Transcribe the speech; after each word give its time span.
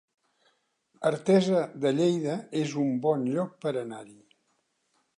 Artesa 1.09 1.59
de 1.85 1.93
Lleida 1.99 2.39
es 2.65 2.75
un 2.87 2.91
bon 3.07 3.31
lloc 3.37 3.57
per 3.67 3.79
anar-hi 3.87 4.21